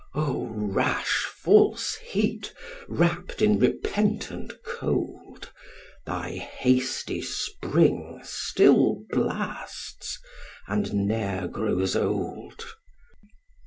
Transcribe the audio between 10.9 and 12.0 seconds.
ne'er grows